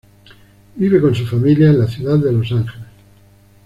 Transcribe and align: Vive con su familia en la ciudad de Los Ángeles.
Vive 0.77 0.99
con 0.99 1.13
su 1.13 1.27
familia 1.27 1.67
en 1.69 1.77
la 1.77 1.87
ciudad 1.87 2.17
de 2.17 2.31
Los 2.33 2.51
Ángeles. 2.51 2.87